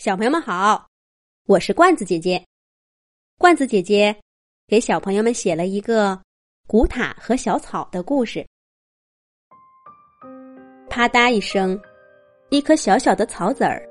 [0.00, 0.86] 小朋友们好，
[1.46, 2.42] 我是罐子姐姐。
[3.36, 4.16] 罐子姐姐
[4.66, 6.18] 给小朋友们写了一个
[6.66, 8.42] 古塔和小草的故事。
[10.88, 11.78] 啪嗒一声，
[12.48, 13.86] 一颗小小的草籽儿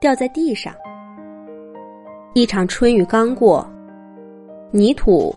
[0.00, 0.74] 掉在地上。
[2.34, 3.64] 一场春雨刚过，
[4.72, 5.32] 泥土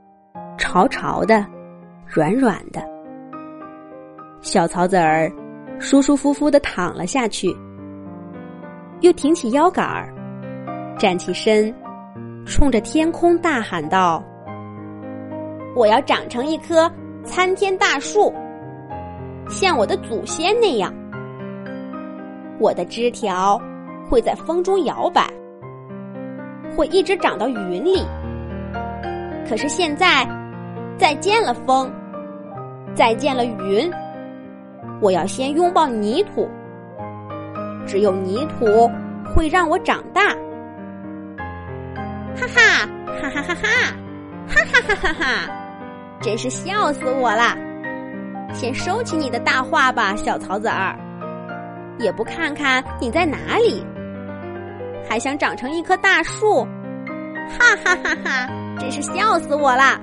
[0.57, 1.45] 潮潮的、
[2.07, 2.81] 软软的，
[4.41, 5.31] 小草籽儿
[5.79, 7.55] 舒舒服服的躺了下去。
[9.01, 10.13] 又挺起腰杆儿，
[10.97, 11.73] 站起身，
[12.45, 14.23] 冲着天空大喊道
[15.75, 16.89] ：“我要长成一棵
[17.23, 18.31] 参天大树，
[19.49, 20.93] 像我的祖先那样。
[22.59, 23.59] 我的枝条
[24.07, 25.27] 会在风中摇摆，
[26.77, 28.05] 会一直长到云里。
[29.49, 30.27] 可是现在，
[30.95, 31.91] 再见了风，
[32.93, 33.91] 再见了云，
[35.01, 36.47] 我要先拥抱泥土。”
[37.85, 38.89] 只有泥土
[39.35, 40.29] 会让我长大，
[42.35, 42.87] 哈哈
[43.21, 43.63] 哈哈哈哈，
[44.47, 45.25] 哈哈哈哈，
[46.21, 47.57] 真是笑死我了！
[48.53, 50.95] 先收起你的大话吧，小草籽儿，
[51.97, 53.85] 也不看看你在哪里，
[55.07, 56.63] 还想长成一棵大树，
[57.57, 58.49] 哈哈哈哈！
[58.79, 59.99] 真是笑死我了！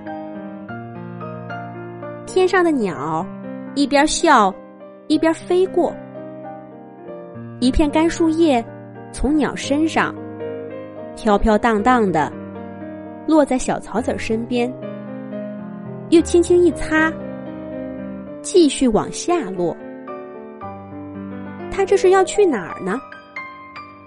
[2.26, 3.26] 天上的鸟
[3.74, 4.54] 一边笑
[5.08, 5.94] 一边飞过。
[7.60, 8.64] 一片干树叶
[9.10, 10.14] 从鸟身上
[11.16, 12.32] 飘飘荡荡的
[13.26, 14.72] 落在小草籽身边，
[16.10, 17.12] 又轻轻一擦，
[18.42, 19.76] 继续往下落。
[21.70, 22.98] 它这是要去哪儿呢？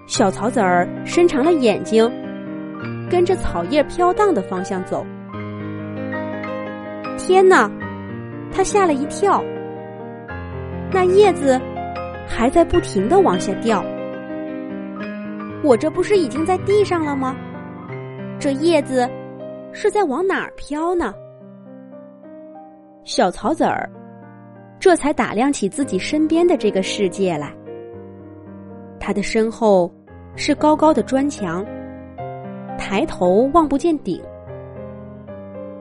[0.08, 2.10] 小草籽儿伸长了眼睛，
[3.10, 5.06] 跟着草叶飘荡的方向走。
[7.18, 7.70] 天哪！
[8.52, 9.44] 它吓了一跳。
[10.92, 11.60] 那叶子。
[12.34, 13.84] 还在不停的往下掉，
[15.62, 17.36] 我这不是已经在地上了吗？
[18.40, 19.08] 这叶子
[19.74, 21.14] 是在往哪儿飘呢？
[23.04, 23.88] 小草籽儿
[24.80, 27.54] 这才打量起自己身边的这个世界来。
[29.00, 29.94] 他的身后
[30.36, 31.64] 是高高的砖墙，
[32.78, 34.20] 抬头望不见顶；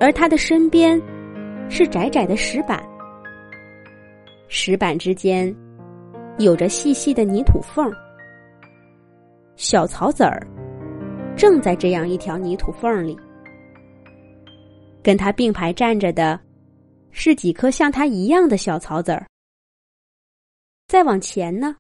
[0.00, 1.00] 而他的身边
[1.70, 2.82] 是窄窄的石板，
[4.48, 5.54] 石板之间。
[6.40, 7.92] 有着细细的泥土缝儿，
[9.56, 10.40] 小草籽儿
[11.36, 13.14] 正在这样一条泥土缝里。
[15.02, 16.40] 跟它并排站着的，
[17.10, 19.28] 是几颗像它一样的小草籽儿。
[20.88, 21.76] 再往前呢，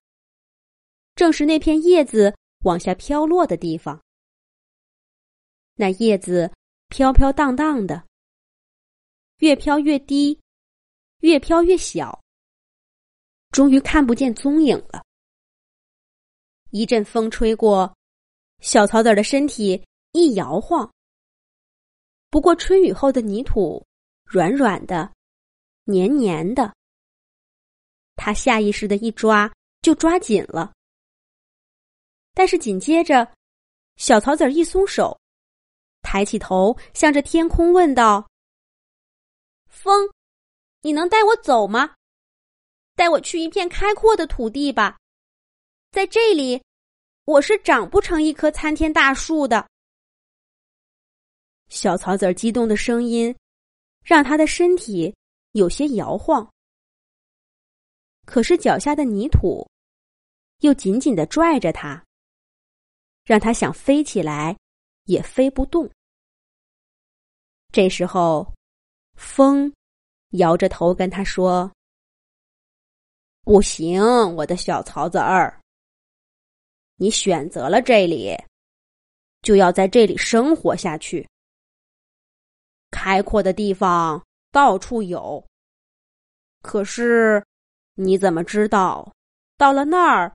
[1.14, 2.34] 正是那片叶子
[2.64, 3.98] 往下飘落的地方。
[5.74, 6.52] 那叶子
[6.88, 8.04] 飘飘荡荡的，
[9.38, 10.38] 越飘越低，
[11.20, 12.19] 越飘越小。
[13.50, 15.04] 终于看不见踪影了。
[16.70, 17.92] 一阵风吹过，
[18.60, 20.90] 小草籽的身体一摇晃。
[22.30, 23.84] 不过春雨后的泥土
[24.24, 25.12] 软软的、
[25.82, 26.72] 黏黏的，
[28.14, 30.72] 他下意识的一抓就抓紧了。
[32.32, 33.34] 但是紧接着，
[33.96, 35.18] 小草籽一松手，
[36.02, 38.30] 抬起头向着天空问道
[39.66, 40.08] ：“风，
[40.82, 41.96] 你能带我走吗？”
[43.00, 44.98] 带我去一片开阔的土地吧，
[45.90, 46.62] 在这里，
[47.24, 49.66] 我是长不成一棵参天大树的。
[51.70, 53.34] 小草籽激动的声音，
[54.04, 55.14] 让他的身体
[55.52, 56.46] 有些摇晃。
[58.26, 59.66] 可是脚下的泥土，
[60.58, 62.04] 又紧紧的拽着他，
[63.24, 64.54] 让他想飞起来，
[65.04, 65.90] 也飞不动。
[67.72, 68.52] 这时候，
[69.14, 69.72] 风
[70.32, 71.72] 摇着头跟他说。
[73.42, 74.02] 不行，
[74.36, 75.60] 我的小草籽儿。
[76.96, 78.36] 你选择了这里，
[79.40, 81.26] 就要在这里生活下去。
[82.90, 85.42] 开阔的地方到处有，
[86.60, 87.42] 可是
[87.94, 89.10] 你怎么知道
[89.56, 90.34] 到了那儿，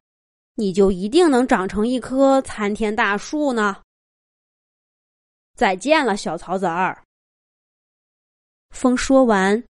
[0.55, 3.83] 你就一定能长成一棵参天大树呢？
[5.55, 7.03] 再见了，小草籽儿。
[8.71, 9.63] 风说完，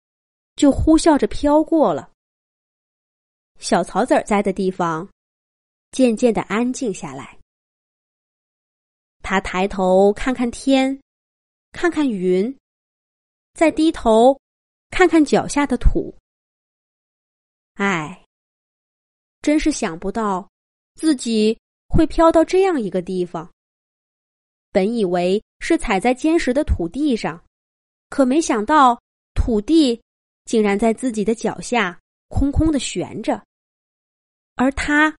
[0.54, 2.10] 就呼啸着飘过了。
[3.58, 5.08] 小草籽儿栽的地方，
[5.92, 7.38] 渐渐的安静下来。
[9.22, 11.00] 他抬头看看天，
[11.72, 12.54] 看看云，
[13.54, 14.38] 再低头
[14.90, 16.14] 看看脚下的土。
[17.74, 18.24] 唉，
[19.40, 20.48] 真是想不到
[20.94, 21.58] 自己
[21.88, 23.50] 会飘到这样一个地方。
[24.70, 27.42] 本以为是踩在坚实的土地上，
[28.10, 29.00] 可没想到
[29.34, 30.02] 土地
[30.44, 31.98] 竟然在自己的脚下
[32.28, 33.42] 空空的悬着。
[34.56, 35.16] 而他，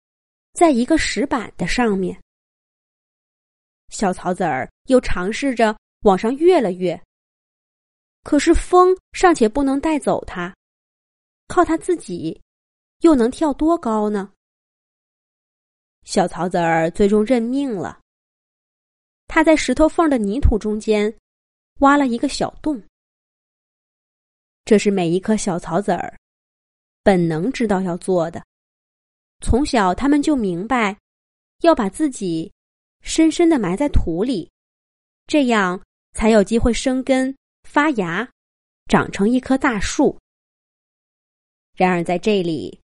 [0.53, 2.21] 在一个石板的上面。
[3.89, 7.01] 小草籽儿又尝试着往上跃了跃，
[8.23, 10.55] 可是风尚且不能带走它，
[11.49, 12.41] 靠它自己
[13.01, 14.33] 又能跳多高呢？
[16.05, 18.01] 小草籽儿最终认命了。
[19.27, 21.13] 他在石头缝的泥土中间
[21.81, 22.83] 挖了一个小洞，
[24.65, 26.17] 这是每一颗小草籽儿
[27.05, 28.45] 本能知道要做的。
[29.41, 30.99] 从小，他们就明白
[31.61, 32.51] 要把自己。
[33.07, 34.51] 深深的埋在土里，
[35.27, 35.79] 这样
[36.15, 38.27] 才有机会生根发芽，
[38.87, 40.19] 长成一棵大树。
[41.77, 42.81] 然而在这里，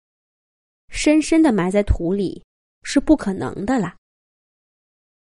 [0.90, 2.44] 深深的埋在土里
[2.82, 3.96] 是不可能的了。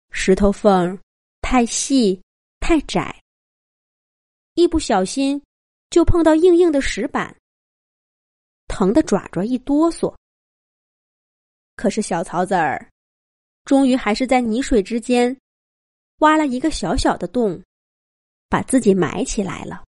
[0.09, 0.97] 石头缝
[1.41, 2.21] 太细
[2.61, 3.21] 太窄，
[4.53, 5.43] 一不小心
[5.89, 7.35] 就碰到硬硬的石板，
[8.77, 10.15] 疼得爪爪一哆嗦。
[11.75, 12.87] 可是小草籽儿。
[13.65, 15.35] 终于还是在泥水之间
[16.19, 17.59] 挖了一个小小的洞，
[18.47, 19.83] 把自己埋起来了。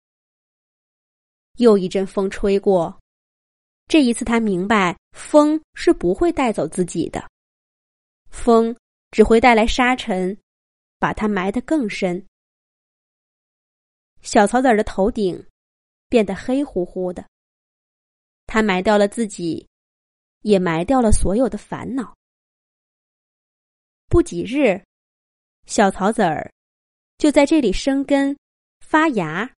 [1.58, 2.98] 又一阵风吹过，
[3.88, 7.30] 这一次他明白，风是不会带走自己的，
[8.32, 8.74] 风
[9.12, 10.36] 只会带来沙尘，
[10.98, 12.26] 把它埋得更深。
[14.22, 15.46] 小草籽的头顶
[16.08, 17.28] 变得黑乎乎的，
[18.48, 19.68] 他埋掉了自己，
[20.42, 22.16] 也埋掉了所有的烦恼。
[24.08, 24.82] 不几日，
[25.66, 26.50] 小草籽儿
[27.18, 28.36] 就在这里生根、
[28.80, 29.54] 发芽，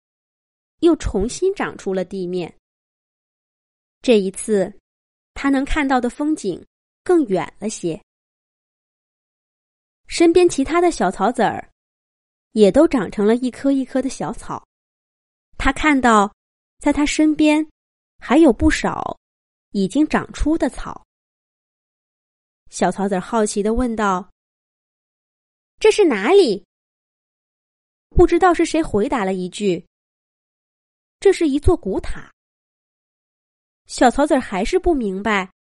[0.80, 2.52] 又重新长出了地面。
[4.02, 4.74] 这一次，
[5.34, 6.66] 他能看到的风景
[7.04, 8.02] 更远了些。
[10.08, 11.70] 身边其他的小草籽儿
[12.54, 14.66] 也都长成了一棵一棵的小草。
[15.58, 16.34] 他看到，
[16.80, 17.68] 在他身边
[18.20, 19.18] 还有不少
[19.72, 21.06] 已经长出的草。
[22.70, 24.30] 小草籽好奇的问道。
[25.80, 26.66] 这是哪里？
[28.10, 29.86] 不知道是谁回答了一句
[31.20, 32.34] ：“这是一座古塔。”
[33.86, 35.52] 小草籽还是不明白。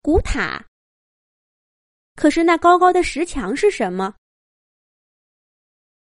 [0.00, 0.64] 古塔？
[2.14, 4.14] 可是那高高的石墙是什么？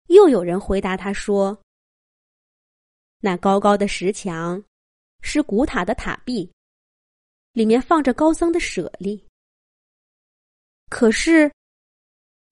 [0.08, 1.62] 又有人回答他说
[3.20, 4.64] ：“那高高的石墙
[5.26, 6.50] 是古塔的塔壁，
[7.54, 9.26] 里面放着高僧的舍利。”
[10.88, 11.52] 可是。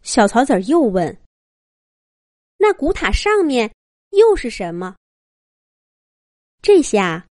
[0.02, 1.18] 小草籽又问
[2.60, 3.74] ：“那古塔上面
[4.10, 4.98] 又是什么？”
[6.62, 7.26] 这下，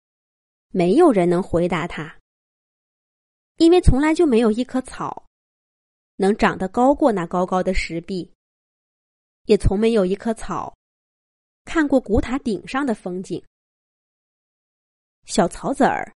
[0.68, 2.20] 没有人能回答他，
[3.58, 5.26] 因为从来就没有一棵草
[6.18, 8.32] 能长得高过那高高的石壁，
[9.46, 10.72] 也从没有一棵草
[11.66, 13.44] 看过古塔顶上的风景。
[15.26, 16.12] 小草籽儿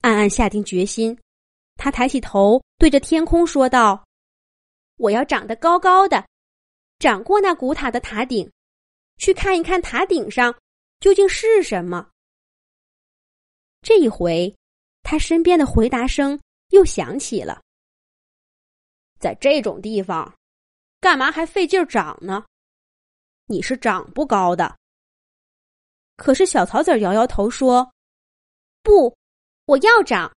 [0.00, 1.18] 暗暗下定决心，
[1.76, 4.04] 他抬起头对着天空说道。
[4.96, 6.24] 我要长得高高的，
[6.98, 8.50] 长过那古塔的塔顶，
[9.18, 10.56] 去看一看塔顶上
[11.00, 12.08] 究竟是什么。
[13.82, 14.54] 这一回，
[15.02, 17.60] 他身边的回答声又响起了
[19.20, 20.34] ：“在这种地方，
[21.00, 22.44] 干嘛还费劲长呢？
[23.46, 24.74] 你是长不高的。”
[26.16, 27.92] 可是小草籽摇摇头说
[28.84, 29.12] ：“不，
[29.66, 30.30] 我要长，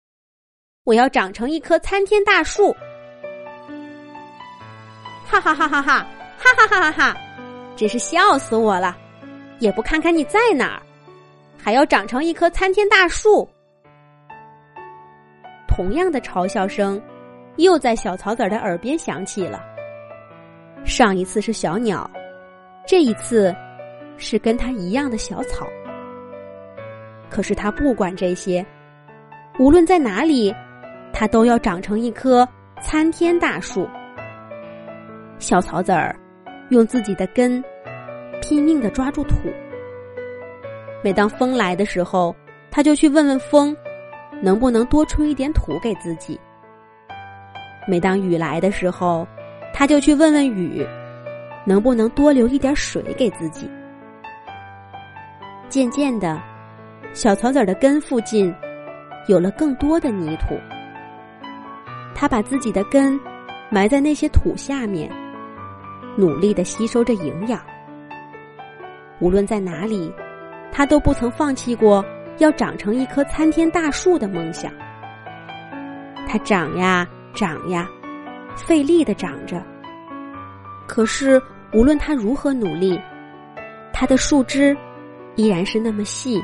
[0.85, 2.75] 我要长成一棵参天大树。”
[5.29, 6.07] 哈哈哈哈哈！
[6.39, 7.17] 哈哈哈哈哈！
[7.75, 8.97] 真是笑死我了！
[9.59, 10.81] 也不看看你在哪儿，
[11.61, 13.47] 还要长成一棵参天大树。
[15.68, 17.01] 同样的嘲笑声
[17.57, 19.61] 又在小草籽的耳边响起了。
[20.85, 22.09] 上一次是小鸟，
[22.87, 23.54] 这一次
[24.18, 25.68] 是跟它一样的小草。
[27.30, 28.66] 可是他不管这些，
[29.60, 30.54] 无论在哪里，
[31.14, 32.48] 它都要长成一棵
[32.81, 33.88] 参天大树。
[35.40, 36.16] 小草籽儿
[36.69, 37.64] 用自己的根
[38.42, 39.36] 拼命的抓住土。
[41.04, 42.36] 每当风来的时候，
[42.72, 43.76] 他就去问问风，
[44.42, 46.40] 能不能多吹一点土给自己。
[47.88, 49.28] 每当雨来的时候，
[49.74, 50.86] 他就去问问雨，
[51.66, 53.69] 能不能多留一点水给自己。
[55.69, 56.42] 渐渐的，
[57.14, 58.54] 小草籽的根附近
[59.28, 60.57] 有了更多的泥土。
[62.16, 63.19] 他把自己的根
[63.69, 65.09] 埋在那些土下面。
[66.19, 67.61] 努力的吸收着营养。
[69.19, 70.11] 无论在哪里，
[70.71, 72.04] 他都不曾放弃过
[72.40, 74.71] 要长成一棵参天大树的梦想。
[76.28, 77.87] 它长呀长呀，
[78.56, 79.64] 费力的长着。
[80.87, 81.40] 可是
[81.71, 82.99] 无论它如何努力，
[83.94, 84.76] 它的树枝
[85.35, 86.44] 依然是那么细，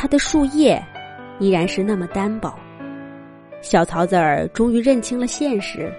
[0.00, 0.82] 它的树叶
[1.38, 2.58] 依然是那么单薄。
[3.60, 5.92] 小草籽儿终于认清了现实，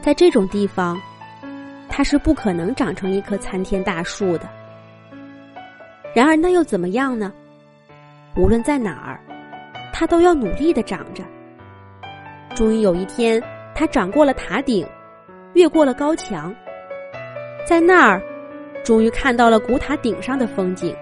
[0.00, 0.96] 在这种地方。
[1.88, 4.48] 它是不可能长成一棵参天大树的。
[6.14, 7.32] 然而，那又怎么样呢？
[8.36, 9.18] 无论在哪儿，
[9.92, 11.24] 它都要努力的长着。
[12.54, 13.42] 终于有一天，
[13.74, 14.86] 它长过了塔顶，
[15.54, 16.54] 越过了高墙，
[17.66, 18.22] 在那儿，
[18.84, 20.94] 终于看到了古塔顶上的风景。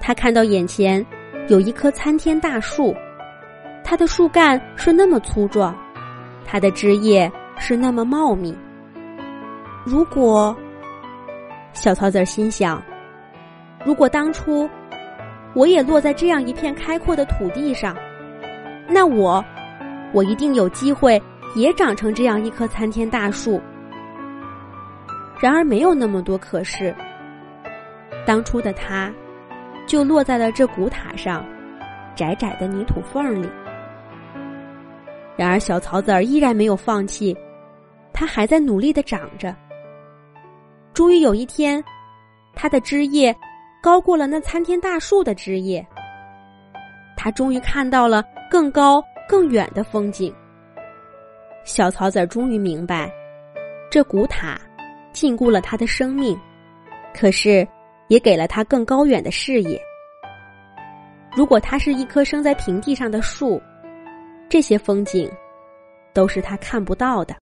[0.00, 1.04] 他看到眼前
[1.48, 2.96] 有一棵参天大树，
[3.84, 5.76] 它的树干是那么粗壮，
[6.44, 8.56] 它的枝叶是那么茂密。
[9.84, 10.56] 如果
[11.72, 12.82] 小草籽心想，
[13.84, 14.68] 如果当初
[15.54, 17.96] 我也落在这样一片开阔的土地上，
[18.88, 19.44] 那我，
[20.12, 21.20] 我一定有机会
[21.54, 23.60] 也长成这样一棵参天大树。
[25.40, 26.94] 然而没有那么多可是，
[28.26, 29.12] 当初的他。
[29.90, 31.44] 就落在了这古塔上
[32.14, 33.50] 窄窄的泥土缝里。
[35.36, 37.36] 然而，小草籽儿依然没有放弃，
[38.12, 39.52] 它还在努力的长着。
[40.94, 41.82] 终于有一天，
[42.54, 43.36] 它的枝叶
[43.82, 45.84] 高过了那参天大树的枝叶。
[47.16, 50.32] 它终于看到了更高更远的风景。
[51.64, 53.10] 小草籽儿终于明白，
[53.90, 54.56] 这古塔
[55.12, 56.38] 禁锢了他的生命，
[57.12, 57.66] 可是。
[58.10, 59.80] 也给了他更高远的视野。
[61.36, 63.62] 如果他是一棵生在平地上的树，
[64.48, 65.30] 这些风景
[66.12, 67.36] 都是他看不到的。